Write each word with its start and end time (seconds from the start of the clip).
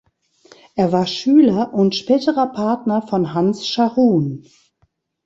Er 0.73 0.91
war 0.91 1.05
Schüler 1.05 1.75
und 1.75 1.93
späterer 1.93 2.47
Partner 2.47 3.03
von 3.03 3.35
Hans 3.35 3.67
Scharoun. 3.67 4.43